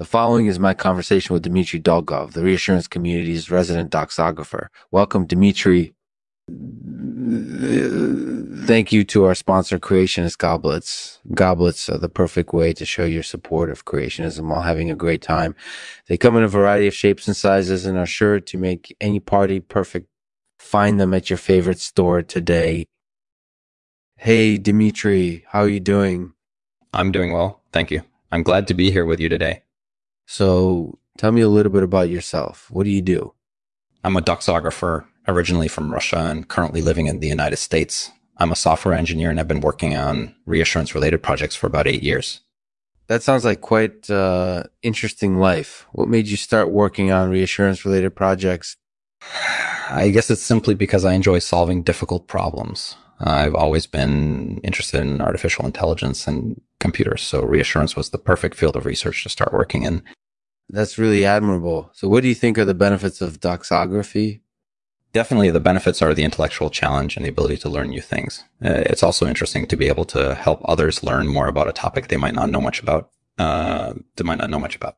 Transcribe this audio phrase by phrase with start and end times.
[0.00, 4.68] The following is my conversation with Dmitri Dolgov, the reassurance community's resident doxographer.
[4.90, 5.92] Welcome, Dmitri.
[8.66, 11.20] Thank you to our sponsor, Creationist Goblets.
[11.34, 15.20] Goblets are the perfect way to show your support of creationism while having a great
[15.20, 15.54] time.
[16.06, 19.20] They come in a variety of shapes and sizes and are sure to make any
[19.20, 20.08] party perfect.
[20.58, 22.86] Find them at your favorite store today.
[24.16, 26.32] Hey, Dmitri, how are you doing?
[26.94, 27.60] I'm doing well.
[27.70, 28.00] Thank you.
[28.32, 29.62] I'm glad to be here with you today.
[30.30, 32.70] So tell me a little bit about yourself.
[32.70, 33.34] What do you do?
[34.04, 38.12] I'm a doxographer, originally from Russia and currently living in the United States.
[38.36, 42.04] I'm a software engineer and I've been working on reassurance related projects for about eight
[42.04, 42.42] years.
[43.08, 45.88] That sounds like quite uh, interesting life.
[45.90, 48.76] What made you start working on reassurance related projects?
[49.90, 52.94] I guess it's simply because I enjoy solving difficult problems.
[53.18, 58.74] I've always been interested in artificial intelligence and computers, so reassurance was the perfect field
[58.74, 60.02] of research to start working in.
[60.68, 61.90] That's really admirable.
[61.94, 64.40] So, what do you think are the benefits of doxography?
[65.12, 68.44] Definitely, the benefits are the intellectual challenge and the ability to learn new things.
[68.64, 72.06] Uh, it's also interesting to be able to help others learn more about a topic
[72.06, 73.10] they might not know much about.
[73.36, 74.96] Uh, they might not know much about.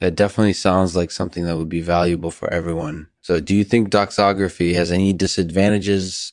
[0.00, 3.08] That definitely sounds like something that would be valuable for everyone.
[3.20, 6.32] So, do you think doxography has any disadvantages?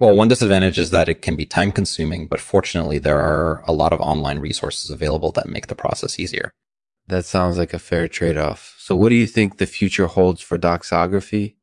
[0.00, 3.72] Well, one disadvantage is that it can be time consuming, but fortunately, there are a
[3.72, 6.50] lot of online resources available that make the process easier.
[7.08, 8.76] That sounds like a fair trade off.
[8.78, 11.56] So, what do you think the future holds for doxography?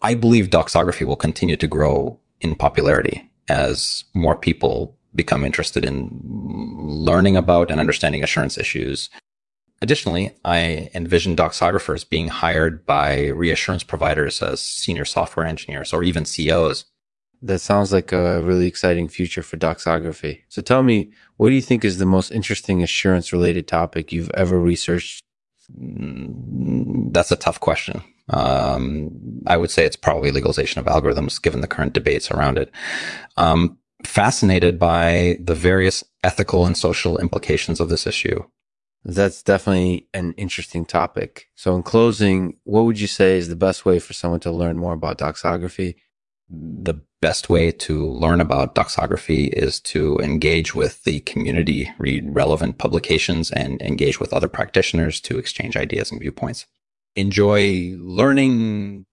[0.00, 6.20] I believe doxography will continue to grow in popularity as more people become interested in
[6.22, 9.10] learning about and understanding assurance issues.
[9.80, 16.24] Additionally, I envision doxographers being hired by reassurance providers as senior software engineers or even
[16.24, 16.84] CEOs.
[17.42, 20.42] That sounds like a really exciting future for doxography.
[20.48, 24.30] So tell me, what do you think is the most interesting assurance related topic you've
[24.34, 25.22] ever researched?
[25.68, 28.02] That's a tough question.
[28.28, 32.70] Um, I would say it's probably legalization of algorithms, given the current debates around it.
[33.36, 38.44] Um, fascinated by the various ethical and social implications of this issue.
[39.04, 41.48] That's definitely an interesting topic.
[41.56, 44.78] So, in closing, what would you say is the best way for someone to learn
[44.78, 45.96] more about doxography?
[46.48, 52.76] The best way to learn about doxography is to engage with the community, read relevant
[52.76, 56.66] publications, and engage with other practitioners to exchange ideas and viewpoints.
[57.16, 59.06] Enjoy learning.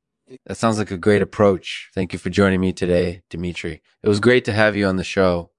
[0.47, 1.90] That sounds like a great approach.
[1.94, 3.81] Thank you for joining me today, Dmitri.
[4.03, 5.52] It was great to have you on the show.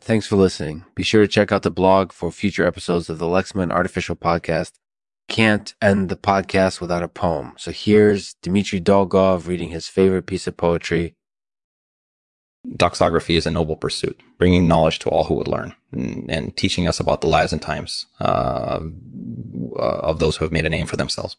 [0.00, 0.84] Thanks for listening.
[0.94, 4.72] Be sure to check out the blog for future episodes of the Lexman Artificial Podcast.
[5.34, 7.54] Can't end the podcast without a poem.
[7.56, 11.16] So here's Dmitri Dolgov reading his favorite piece of poetry.
[12.76, 16.86] Doxography is a noble pursuit, bringing knowledge to all who would learn and, and teaching
[16.86, 18.78] us about the lives and times uh,
[19.76, 21.36] of those who have made a name for themselves.